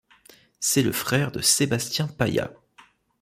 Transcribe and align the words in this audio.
C’est 0.59 0.81
le 0.81 0.93
frère 0.93 1.31
de 1.31 1.41
Sébastien 1.41 2.07
Paillat. 2.07 2.51